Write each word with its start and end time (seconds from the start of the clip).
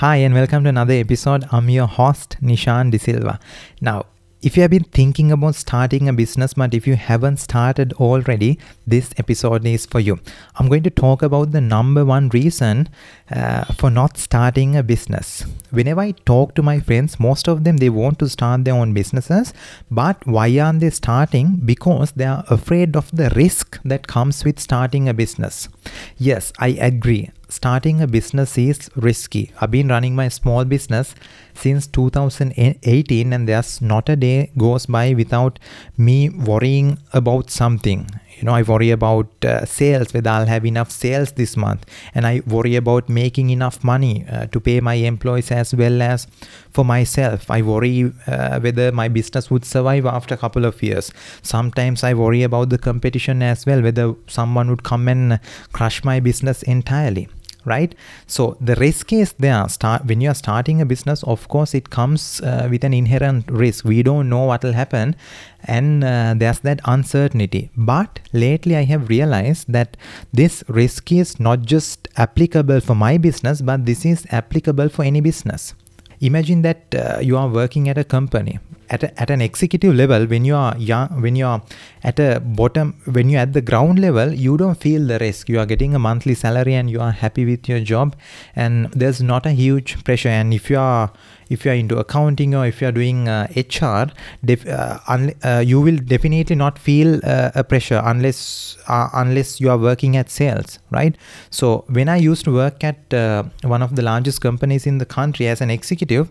Hi, 0.00 0.16
and 0.16 0.32
welcome 0.32 0.62
to 0.62 0.70
another 0.70 0.94
episode. 0.94 1.44
I'm 1.52 1.68
your 1.68 1.86
host, 1.86 2.38
Nishan 2.40 2.90
De 2.90 2.98
Silva. 2.98 3.38
Now, 3.82 4.06
if 4.40 4.56
you 4.56 4.62
have 4.62 4.70
been 4.70 4.84
thinking 4.84 5.30
about 5.30 5.56
starting 5.56 6.08
a 6.08 6.14
business, 6.14 6.54
but 6.54 6.72
if 6.72 6.86
you 6.86 6.96
haven't 6.96 7.36
started 7.36 7.92
already, 7.92 8.58
this 8.86 9.10
episode 9.18 9.66
is 9.66 9.84
for 9.84 10.00
you. 10.00 10.18
I'm 10.56 10.70
going 10.70 10.84
to 10.84 10.88
talk 10.88 11.20
about 11.20 11.52
the 11.52 11.60
number 11.60 12.06
one 12.06 12.30
reason 12.30 12.88
uh, 13.30 13.64
for 13.74 13.90
not 13.90 14.16
starting 14.16 14.74
a 14.74 14.82
business. 14.82 15.44
Whenever 15.68 16.00
I 16.00 16.12
talk 16.12 16.54
to 16.54 16.62
my 16.62 16.80
friends, 16.80 17.20
most 17.20 17.46
of 17.46 17.64
them 17.64 17.76
they 17.76 17.90
want 17.90 18.18
to 18.20 18.28
start 18.30 18.64
their 18.64 18.76
own 18.76 18.94
businesses, 18.94 19.52
but 19.90 20.26
why 20.26 20.58
aren't 20.58 20.80
they 20.80 20.88
starting? 20.88 21.60
Because 21.62 22.12
they 22.12 22.24
are 22.24 22.42
afraid 22.48 22.96
of 22.96 23.14
the 23.14 23.28
risk 23.36 23.78
that 23.84 24.06
comes 24.06 24.46
with 24.46 24.60
starting 24.60 25.10
a 25.10 25.12
business. 25.12 25.68
Yes, 26.16 26.54
I 26.58 26.68
agree 26.68 27.32
starting 27.50 28.00
a 28.00 28.06
business 28.06 28.56
is 28.56 28.88
risky. 28.96 29.52
I've 29.60 29.70
been 29.70 29.88
running 29.88 30.14
my 30.14 30.28
small 30.28 30.64
business 30.64 31.14
since 31.54 31.86
2018 31.88 33.32
and 33.32 33.48
there's 33.48 33.82
not 33.82 34.08
a 34.08 34.16
day 34.16 34.50
goes 34.56 34.86
by 34.86 35.14
without 35.14 35.58
me 35.98 36.28
worrying 36.30 36.98
about 37.12 37.50
something. 37.50 38.08
You 38.38 38.46
know 38.46 38.54
i 38.54 38.62
worry 38.62 38.90
about 38.90 39.44
uh, 39.44 39.66
sales 39.66 40.14
whether 40.14 40.30
i'll 40.30 40.46
have 40.46 40.64
enough 40.64 40.90
sales 40.90 41.32
this 41.32 41.56
month. 41.56 41.84
And 42.14 42.26
i 42.26 42.40
worry 42.46 42.76
about 42.76 43.08
making 43.08 43.50
enough 43.50 43.82
money 43.84 44.24
uh, 44.30 44.46
to 44.46 44.60
pay 44.60 44.80
my 44.80 44.94
employees 44.94 45.50
as 45.50 45.74
well 45.74 46.00
as 46.00 46.26
for 46.70 46.84
myself. 46.84 47.50
I 47.50 47.62
worry 47.62 48.12
uh, 48.26 48.60
whether 48.60 48.92
my 48.92 49.08
business 49.08 49.50
would 49.50 49.64
survive 49.64 50.06
after 50.06 50.34
a 50.34 50.38
couple 50.38 50.64
of 50.64 50.82
years. 50.82 51.12
Sometimes 51.42 52.04
i 52.04 52.14
worry 52.14 52.42
about 52.42 52.70
the 52.70 52.78
competition 52.78 53.42
as 53.42 53.66
well 53.66 53.82
whether 53.82 54.14
someone 54.26 54.70
would 54.70 54.84
come 54.84 55.08
and 55.08 55.40
crush 55.72 56.02
my 56.04 56.20
business 56.20 56.62
entirely 56.62 57.28
right? 57.64 57.94
So 58.26 58.56
the 58.60 58.74
risk 58.76 59.12
is 59.12 59.32
there. 59.38 59.68
Start 59.68 60.06
when 60.06 60.20
you 60.20 60.30
are 60.30 60.34
starting 60.34 60.80
a 60.80 60.86
business 60.86 61.22
of 61.24 61.48
course 61.48 61.74
it 61.74 61.90
comes 61.90 62.40
uh, 62.40 62.68
with 62.70 62.84
an 62.84 62.94
inherent 62.94 63.50
risk. 63.50 63.84
We 63.84 64.02
don't 64.02 64.28
know 64.28 64.44
what 64.44 64.62
will 64.62 64.72
happen 64.72 65.16
and 65.64 66.04
uh, 66.04 66.34
there's 66.36 66.60
that 66.60 66.80
uncertainty. 66.84 67.70
But 67.76 68.20
lately 68.32 68.76
i 68.76 68.84
have 68.84 69.08
realized 69.08 69.72
that 69.72 69.96
this 70.32 70.62
risk 70.68 71.12
is 71.12 71.38
not 71.40 71.62
just 71.62 72.08
applicable 72.16 72.80
for 72.80 72.94
my 72.94 73.18
business 73.18 73.60
but 73.60 73.86
this 73.86 74.04
is 74.04 74.26
applicable 74.30 74.88
for 74.88 75.04
any 75.04 75.20
business. 75.20 75.74
Imagine 76.20 76.62
that 76.62 76.94
uh, 76.94 77.18
you 77.20 77.36
are 77.36 77.48
working 77.48 77.88
at 77.88 77.96
a 77.96 78.04
company 78.04 78.58
at, 78.90 79.02
a, 79.02 79.20
at 79.20 79.30
an 79.30 79.40
executive 79.40 79.94
level 79.94 80.26
when 80.26 80.44
you 80.44 80.54
are 80.54 80.76
young 80.76 81.08
when 81.22 81.36
you 81.36 81.46
are 81.46 81.62
at 82.02 82.18
a 82.18 82.40
bottom 82.40 82.94
when 83.04 83.28
you're 83.30 83.40
at 83.40 83.52
the 83.52 83.60
ground 83.60 83.98
level 83.98 84.32
you 84.32 84.56
don't 84.56 84.80
feel 84.86 85.06
the 85.06 85.18
risk 85.18 85.48
you 85.48 85.58
are 85.58 85.66
getting 85.66 85.94
a 85.94 85.98
monthly 85.98 86.34
salary 86.34 86.74
and 86.74 86.90
you 86.90 87.00
are 87.00 87.12
happy 87.12 87.44
with 87.44 87.68
your 87.68 87.80
job 87.80 88.16
and 88.54 88.90
there's 88.92 89.22
not 89.22 89.46
a 89.46 89.52
huge 89.52 90.02
pressure 90.04 90.28
and 90.28 90.52
if 90.52 90.68
you 90.70 90.78
are 90.78 91.10
if 91.50 91.64
you 91.64 91.72
are 91.72 91.74
into 91.74 91.98
accounting 91.98 92.54
or 92.54 92.64
if 92.64 92.80
you 92.80 92.88
are 92.88 92.92
doing 92.92 93.28
uh, 93.28 93.48
HR, 93.54 94.12
def- 94.44 94.66
uh, 94.66 95.00
un- 95.08 95.34
uh, 95.42 95.62
you 95.66 95.80
will 95.80 95.96
definitely 95.96 96.54
not 96.54 96.78
feel 96.78 97.20
uh, 97.24 97.50
a 97.56 97.64
pressure 97.64 98.00
unless 98.04 98.78
uh, 98.86 99.08
unless 99.14 99.60
you 99.60 99.68
are 99.68 99.76
working 99.76 100.16
at 100.16 100.30
sales, 100.30 100.78
right? 100.90 101.16
So 101.50 101.84
when 101.88 102.08
I 102.08 102.16
used 102.16 102.44
to 102.44 102.54
work 102.54 102.84
at 102.84 103.12
uh, 103.12 103.42
one 103.62 103.82
of 103.82 103.96
the 103.96 104.02
largest 104.02 104.40
companies 104.40 104.86
in 104.86 104.98
the 104.98 105.04
country 105.04 105.48
as 105.48 105.60
an 105.60 105.70
executive, 105.70 106.30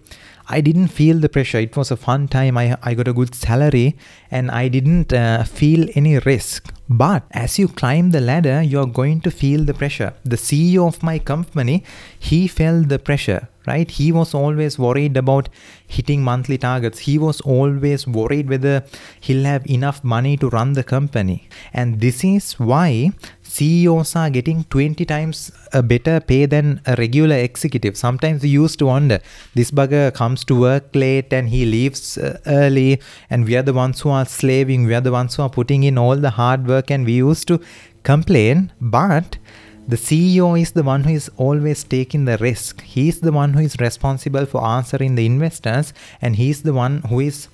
I 0.52 0.61
didn't 0.61 0.88
feel 0.88 1.19
the 1.19 1.30
pressure. 1.30 1.59
It 1.59 1.78
was 1.78 1.92
a 1.92 1.95
fun 1.95 2.28
time. 2.28 2.58
I, 2.58 2.75
I 2.81 2.95
got 2.95 3.08
a 3.08 3.14
good 3.14 3.36
salary 3.36 3.95
and 4.31 4.50
I 4.50 4.67
didn't 4.67 5.14
uh, 5.14 5.44
feel 5.44 5.88
any 5.94 6.17
risk. 6.17 6.73
But 6.89 7.23
as 7.31 7.59
you 7.59 7.67
climb 7.67 8.09
the 8.09 8.19
ladder, 8.19 8.64
you're 8.64 8.88
going 8.88 9.22
to 9.22 9.31
feel 9.31 9.64
the 9.64 9.75
pressure. 9.75 10.14
The 10.25 10.38
CEO 10.38 10.88
of 10.88 11.03
my 11.03 11.20
company, 11.20 11.83
he 12.17 12.47
felt 12.47 12.89
the 12.89 12.97
pressure, 12.97 13.47
right? 13.69 13.89
He 13.99 14.11
was 14.11 14.33
always 14.33 14.77
worried 14.77 15.15
about 15.23 15.49
hitting 15.87 16.21
monthly 16.23 16.57
targets. 16.57 16.99
He 16.99 17.17
was 17.17 17.41
always 17.41 18.05
worried 18.19 18.49
whether 18.49 18.83
he'll 19.21 19.45
have 19.45 19.65
enough 19.77 20.03
money 20.03 20.35
to 20.37 20.49
run 20.49 20.73
the 20.73 20.83
company. 20.83 21.47
And 21.73 22.02
this 22.02 22.23
is 22.23 22.53
why 22.71 23.11
CEOs 23.43 24.15
are 24.15 24.29
getting 24.29 24.63
20 24.65 25.05
times 25.05 25.52
a 25.73 25.81
better 25.81 26.19
pay 26.19 26.45
than 26.45 26.81
a 26.85 26.95
regular 26.97 27.35
executive. 27.35 27.97
Sometimes 27.97 28.43
we 28.43 28.49
used 28.49 28.77
to 28.79 28.85
wonder 28.85 29.19
this 29.55 29.71
bugger 29.71 30.13
comes 30.13 30.43
to 30.45 30.59
work 30.59 30.85
late 30.93 31.33
and 31.33 31.49
he 31.49 31.65
leaves 31.65 32.17
uh, 32.17 32.37
early, 32.45 33.02
and 33.29 33.45
we 33.45 33.55
are 33.55 33.63
the 33.63 33.73
ones 33.73 34.02
who 34.02 34.09
are 34.09 34.25
slaving, 34.25 34.85
we 34.85 34.93
are 34.93 35.02
the 35.02 35.11
ones 35.11 35.35
who 35.35 35.43
are 35.43 35.49
putting 35.49 35.83
in 35.83 35.97
all 35.97 36.15
the 36.15 36.31
hard 36.41 36.67
work, 36.67 36.91
and 36.91 37.05
we 37.05 37.13
used 37.13 37.47
to 37.47 37.59
complain. 38.03 38.71
But 38.79 39.37
the 39.89 39.95
CEO 39.95 40.48
is 40.61 40.73
the 40.73 40.83
one 40.83 41.04
who 41.04 41.10
is 41.10 41.32
always 41.36 41.83
taking 41.83 42.26
the 42.26 42.38
risk. 42.38 42.83
He 42.83 43.10
is 43.10 43.22
the 43.22 43.32
one 43.32 43.54
who 43.54 43.61
is 43.61 43.76
responsible 43.80 44.45
for 44.45 44.64
answering 44.64 45.16
the 45.16 45.26
investors, 45.26 45.94
and 46.22 46.36
he 46.36 46.52
is 46.52 46.61
the 46.61 46.73
one 46.73 47.02
who 47.10 47.22
is 47.22 47.48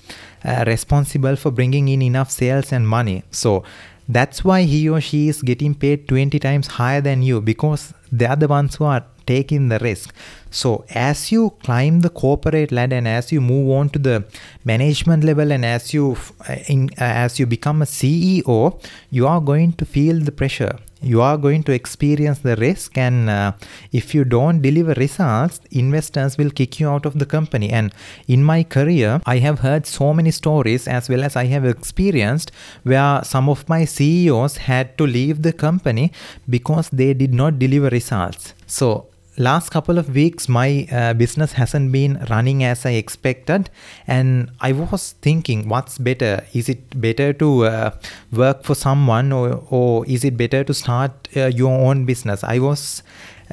uh, 0.44 0.66
responsible 0.68 1.38
for 1.38 1.50
bringing 1.50 1.88
in 1.88 2.02
enough 2.02 2.30
sales 2.30 2.74
and 2.74 2.86
money. 2.86 3.24
So, 3.32 3.64
that's 4.10 4.44
why 4.44 4.64
he 4.64 4.90
or 4.90 5.00
she 5.00 5.30
is 5.30 5.42
getting 5.42 5.76
paid 5.76 6.10
20 6.10 6.38
times 6.40 6.68
higher 6.68 7.00
than 7.00 7.24
you 7.24 7.40
because 7.40 7.94
they 8.12 8.26
are 8.26 8.36
the 8.36 8.50
ones 8.50 8.76
who 8.76 8.84
are 8.84 9.06
taking 9.26 9.70
the 9.70 9.80
risk. 9.80 10.14
So, 10.52 10.84
as 10.90 11.32
you 11.32 11.54
climb 11.64 12.02
the 12.02 12.10
corporate 12.10 12.74
ladder 12.74 12.98
and 12.98 13.08
as 13.08 13.32
you 13.32 13.40
move 13.40 13.70
on 13.72 13.90
to 13.92 14.00
the 14.00 14.26
management 14.66 15.24
level 15.24 15.54
and 15.54 15.66
as 15.66 15.94
you 15.94 16.18
uh, 16.50 16.58
in, 16.68 16.90
uh, 17.00 17.24
as 17.26 17.40
you 17.40 17.46
become 17.46 17.82
a 17.82 17.86
CEO, 17.86 18.78
you 19.10 19.26
are 19.26 19.40
going 19.40 19.72
to 19.74 19.86
feel 19.86 20.20
the 20.20 20.34
pressure 20.34 20.78
you 21.02 21.22
are 21.22 21.38
going 21.38 21.64
to 21.64 21.72
experience 21.72 22.40
the 22.40 22.56
risk 22.56 22.98
and 22.98 23.30
uh, 23.30 23.52
if 23.92 24.16
you 24.16 24.24
don't 24.24 24.62
deliver 24.62 24.94
results 24.94 25.60
investors 25.72 26.38
will 26.38 26.50
kick 26.50 26.80
you 26.80 26.90
out 26.90 27.06
of 27.06 27.20
the 27.20 27.26
company. 27.26 27.70
And 27.70 27.94
in 28.28 28.44
my 28.44 28.64
career 28.64 29.22
i 29.26 29.38
have 29.38 29.60
heard 29.60 29.86
so 29.86 30.14
many 30.14 30.32
stories 30.32 30.88
as 30.88 31.10
well 31.10 31.24
as 31.24 31.36
i 31.36 31.46
have 31.46 31.66
experienced 31.66 32.52
where 32.84 33.24
some 33.24 33.50
of 33.50 33.68
my 33.70 33.86
ceos 33.86 34.58
had 34.58 34.98
to 34.98 35.06
leave 35.06 35.42
the 35.42 35.54
company 35.54 36.12
because 36.50 36.90
they 36.90 37.14
did 37.14 37.34
not 37.34 37.60
deliver 37.60 37.90
results. 37.90 38.54
So 38.68 39.08
last 39.38 39.70
couple 39.70 39.98
of 39.98 40.16
weeks 40.16 40.48
my 40.48 40.88
uh, 40.92 41.14
business 41.14 41.54
hasn't 41.54 41.92
been 41.92 42.26
running 42.30 42.64
as 42.64 42.86
i 42.86 42.92
expected. 42.92 43.70
And 44.08 44.52
i 44.62 44.72
was 44.72 45.14
thinking 45.22 45.68
what's 45.68 45.98
better? 45.98 46.46
Is 46.54 46.70
it 46.70 47.00
better 47.00 47.34
to 47.34 47.66
uh, 47.66 47.92
work 48.32 48.64
for 48.64 48.76
someone 48.76 49.32
or, 49.32 49.64
or 49.70 50.06
is 50.06 50.24
it 50.24 50.38
better 50.38 50.64
to 50.64 50.74
start 50.74 51.28
uh, 51.36 51.48
your 51.48 51.78
own 51.78 52.06
business? 52.06 52.44
I 52.44 52.60
was 52.60 53.04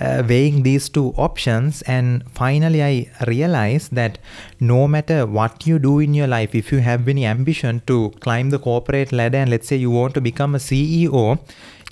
uh, 0.01 0.23
weighing 0.27 0.63
these 0.63 0.89
two 0.89 1.13
options 1.19 1.83
and 1.83 2.25
finally 2.31 2.83
i 2.83 3.07
realized 3.27 3.95
that 3.95 4.17
no 4.59 4.89
matter 4.89 5.27
what 5.27 5.67
you 5.67 5.79
do 5.79 5.99
in 5.99 6.15
your 6.15 6.27
life 6.27 6.55
if 6.55 6.73
you 6.73 6.79
have 6.79 7.07
any 7.07 7.27
ambition 7.27 7.83
to 7.87 8.11
climb 8.21 8.49
the 8.49 8.59
corporate 8.59 9.13
ladder 9.13 9.37
and 9.37 9.51
let's 9.51 9.69
say 9.69 9.77
you 9.77 9.91
want 9.91 10.15
to 10.15 10.21
become 10.23 10.55
a 10.55 10.59
ceo 10.59 11.39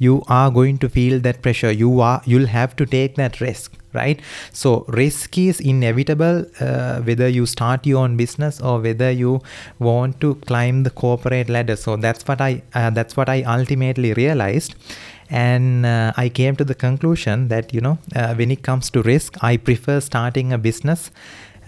you 0.01 0.22
are 0.28 0.51
going 0.51 0.78
to 0.78 0.89
feel 0.89 1.21
that 1.21 1.43
pressure. 1.43 1.71
You 1.71 2.01
are 2.01 2.22
you'll 2.25 2.53
have 2.57 2.75
to 2.77 2.87
take 2.87 3.17
that 3.17 3.41
risk 3.41 3.79
right? 3.93 4.21
So 4.53 4.84
risk 4.89 5.37
is 5.39 5.61
inevitable 5.61 6.45
uh, 6.61 7.01
whether 7.01 7.28
you 7.28 7.47
start 7.47 7.87
your 7.87 8.03
own 8.03 8.17
business 8.17 8.61
or 8.61 8.81
whether 8.81 9.11
you 9.11 9.41
want 9.78 10.21
to 10.21 10.34
climb 10.47 10.83
the 10.83 10.91
corporate 10.91 11.49
ladder. 11.49 11.77
So 11.77 11.97
that's 11.97 12.27
what 12.27 12.41
i 12.41 12.62
uh, 12.75 12.91
that's 12.91 13.17
what 13.17 13.28
i 13.28 13.43
ultimately 13.43 14.12
realized. 14.15 14.75
And 15.31 15.87
uh, 15.87 16.12
i 16.17 16.28
came 16.28 16.56
to 16.56 16.65
the 16.65 16.75
conclusion 16.75 17.49
that 17.49 17.73
you 17.73 17.81
know 17.81 17.99
uh, 18.17 18.34
when 18.34 18.51
it 18.51 18.62
comes 18.62 18.91
to 18.91 19.03
risk 19.03 19.37
i 19.43 19.56
prefer 19.56 20.01
starting 20.01 20.53
a 20.53 20.59
business 20.59 21.12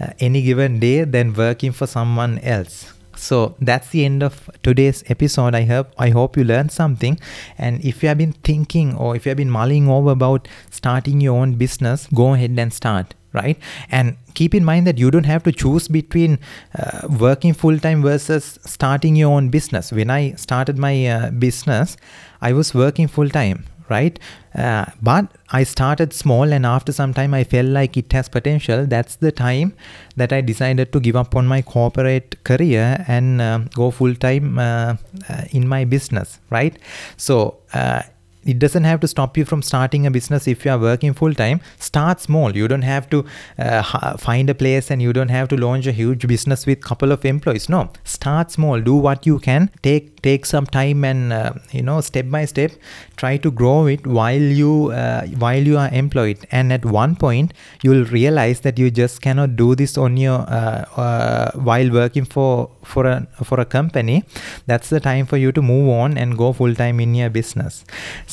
uh, 0.01 0.07
any 0.19 0.41
given 0.41 0.79
day 0.79 1.05
than 1.05 1.33
working 1.33 1.71
for 1.71 1.87
someone 1.87 2.39
else 2.39 2.93
so 3.15 3.55
that's 3.59 3.89
the 3.89 4.05
end 4.05 4.23
of 4.23 4.49
today's 4.63 5.03
episode. 5.07 5.55
I 5.55 5.63
hope 5.63 5.91
I 5.97 6.09
hope 6.09 6.37
you 6.37 6.43
learned 6.43 6.71
something. 6.71 7.19
And 7.57 7.83
if 7.83 8.03
you 8.03 8.09
have 8.09 8.17
been 8.17 8.33
thinking 8.33 8.95
or 8.95 9.15
if 9.15 9.25
you 9.25 9.29
have 9.29 9.37
been 9.37 9.51
mulling 9.51 9.89
over 9.89 10.11
about 10.11 10.47
starting 10.69 11.21
your 11.21 11.37
own 11.39 11.55
business, 11.55 12.07
go 12.13 12.33
ahead 12.33 12.57
and 12.57 12.73
start 12.73 13.13
right 13.33 13.57
and 13.89 14.15
keep 14.35 14.53
in 14.53 14.63
mind 14.63 14.85
that 14.85 14.99
you 14.99 15.09
don't 15.09 15.25
have 15.25 15.43
to 15.43 15.51
choose 15.51 15.87
between 15.87 16.37
uh, 16.77 17.07
working 17.19 17.51
full 17.51 17.79
time 17.79 18.01
versus 18.01 18.59
starting 18.63 19.15
your 19.15 19.31
own 19.31 19.49
business 19.49 19.91
when 19.91 20.11
i 20.11 20.31
started 20.33 20.77
my 20.77 21.07
uh, 21.07 21.31
business 21.31 21.97
i 22.41 22.53
was 22.53 22.75
working 22.75 23.07
full 23.07 23.27
time 23.27 23.65
right? 23.89 24.19
Uh, 24.55 24.85
but 25.01 25.25
i 25.49 25.63
started 25.63 26.13
small 26.13 26.53
and 26.53 26.65
after 26.65 26.91
some 26.91 27.11
time 27.11 27.33
i 27.33 27.43
felt 27.43 27.67
like 27.67 27.97
it 27.97 28.11
has 28.13 28.29
potential. 28.29 28.85
That's 28.85 29.15
the 29.15 29.31
time 29.31 29.73
that 30.15 30.31
i 30.31 30.41
decided 30.41 30.93
to 30.93 30.99
give 30.99 31.15
up 31.15 31.35
on 31.35 31.47
my 31.47 31.61
corporate 31.61 32.43
career 32.43 33.03
and 33.07 33.41
uh, 33.41 33.59
go 33.73 33.91
full 33.91 34.15
time 34.15 34.59
uh, 34.59 34.95
uh, 35.29 35.43
in 35.51 35.67
my 35.67 35.85
business 35.85 36.39
right? 36.49 36.77
So 37.17 37.57
uh, 37.73 38.03
it 38.45 38.59
doesn't 38.59 38.83
have 38.83 38.99
to 39.01 39.07
stop 39.07 39.37
you 39.37 39.45
from 39.45 39.61
starting 39.61 40.05
a 40.05 40.11
business 40.11 40.47
if 40.47 40.65
you 40.65 40.71
are 40.71 40.79
working 40.79 41.13
full 41.13 41.33
time 41.33 41.61
start 41.79 42.19
small. 42.19 42.55
You 42.55 42.67
don't 42.67 42.83
have 42.83 43.09
to 43.09 43.25
uh, 43.57 44.17
find 44.17 44.49
a 44.49 44.55
place 44.55 44.91
and 44.91 45.01
you 45.01 45.13
don't 45.13 45.29
have 45.29 45.47
to 45.49 45.57
launch 45.57 45.87
a 45.87 45.91
huge 45.91 46.27
business 46.27 46.65
with 46.65 46.81
couple 46.81 47.11
of 47.11 47.25
employees. 47.25 47.69
No. 47.69 47.89
Start 48.03 48.51
small. 48.51 48.79
Do 48.81 48.95
what 48.95 49.25
you 49.25 49.39
can. 49.39 49.69
Take 49.81 50.21
take 50.21 50.45
some 50.45 50.65
time 50.65 51.03
and 51.03 51.33
uh, 51.33 51.53
you 51.71 51.81
know 51.81 51.99
step 51.99 52.29
by 52.29 52.45
step 52.45 52.71
try 53.17 53.35
to 53.35 53.51
grow 53.51 53.87
it 53.87 54.07
while 54.07 54.47
you 54.59 54.91
uh, 54.91 55.25
while 55.43 55.61
you 55.61 55.77
are 55.77 55.89
employed. 55.89 56.45
And 56.51 56.71
at 56.71 56.85
one 56.85 57.15
point 57.15 57.53
you'll 57.81 58.05
realize 58.05 58.61
that 58.61 58.79
you 58.79 58.91
just 58.91 59.21
cannot 59.21 59.55
do 59.55 59.75
this 59.75 59.97
on 59.97 60.17
your 60.17 60.39
uh, 60.41 60.85
uh 61.05 61.51
while 61.69 61.91
working 61.91 62.25
for 62.25 62.69
for 62.83 63.05
a 63.05 63.27
for 63.43 63.59
a 63.59 63.65
company. 63.65 64.23
That's 64.65 64.89
the 64.89 64.99
time 64.99 65.25
for 65.25 65.37
you 65.37 65.51
to 65.51 65.61
move 65.61 65.89
on 65.89 66.17
and 66.17 66.37
go 66.37 66.53
full 66.53 66.75
time 66.75 66.99
in 66.99 67.15
your 67.15 67.29
business 67.29 67.83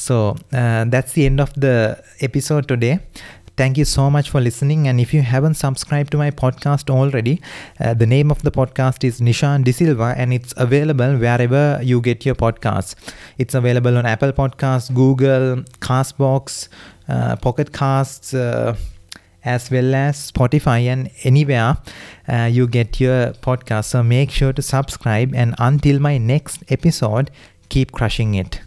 so 0.06 0.36
uh, 0.52 0.84
that's 0.94 1.12
the 1.12 1.26
end 1.26 1.40
of 1.40 1.52
the 1.54 1.76
episode 2.20 2.66
today 2.66 2.98
Thank 3.60 3.76
you 3.76 3.84
so 3.84 4.10
much 4.10 4.30
for 4.30 4.40
listening. 4.40 4.88
And 4.88 4.98
if 4.98 5.12
you 5.12 5.20
haven't 5.20 5.52
subscribed 5.52 6.12
to 6.12 6.16
my 6.16 6.30
podcast 6.30 6.88
already, 6.88 7.42
uh, 7.78 7.92
the 7.92 8.06
name 8.06 8.30
of 8.30 8.40
the 8.42 8.50
podcast 8.50 9.04
is 9.04 9.20
Nishan 9.20 9.64
De 9.64 9.72
Silva 9.72 10.14
and 10.16 10.32
it's 10.32 10.54
available 10.56 11.18
wherever 11.18 11.78
you 11.82 12.00
get 12.00 12.24
your 12.24 12.34
podcasts. 12.34 12.94
It's 13.36 13.54
available 13.54 13.98
on 13.98 14.06
Apple 14.06 14.32
Podcasts, 14.32 14.94
Google, 14.94 15.56
Castbox, 15.80 16.68
uh, 17.06 17.36
Pocket 17.36 17.74
Casts. 17.74 18.32
Uh, 18.32 18.76
as 19.44 19.70
well 19.70 19.94
as 19.94 20.32
Spotify 20.32 20.84
and 20.86 21.10
anywhere 21.24 21.76
uh, 22.28 22.48
you 22.50 22.66
get 22.66 22.98
your 23.00 23.32
podcast. 23.42 23.86
So 23.86 24.02
make 24.02 24.30
sure 24.30 24.54
to 24.54 24.62
subscribe. 24.62 25.34
And 25.34 25.54
until 25.58 25.98
my 25.98 26.16
next 26.16 26.62
episode, 26.70 27.30
keep 27.68 27.92
crushing 27.92 28.34
it. 28.34 28.58